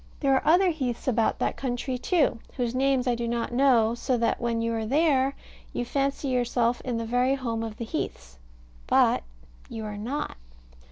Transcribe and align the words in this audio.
There 0.21 0.33
are 0.33 0.41
other 0.47 0.71
heaths 0.71 1.07
about 1.07 1.37
that 1.37 1.55
country, 1.57 1.95
too, 1.99 2.39
whose 2.57 2.73
names 2.73 3.05
I 3.05 3.13
do 3.13 3.27
not 3.27 3.51
know; 3.53 3.93
so 3.93 4.17
that 4.17 4.41
when 4.41 4.59
you 4.59 4.73
are 4.73 4.83
there, 4.87 5.35
you 5.73 5.85
fancy 5.85 6.29
yourself 6.29 6.81
in 6.81 6.97
the 6.97 7.05
very 7.05 7.35
home 7.35 7.61
of 7.61 7.77
the 7.77 7.85
heaths: 7.85 8.39
but 8.87 9.21
you 9.69 9.85
are 9.85 9.97
not. 9.99 10.37